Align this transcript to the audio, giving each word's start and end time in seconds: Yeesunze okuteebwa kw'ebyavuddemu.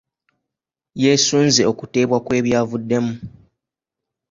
Yeesunze 1.01 1.61
okuteebwa 1.71 2.17
kw'ebyavuddemu. 2.25 3.13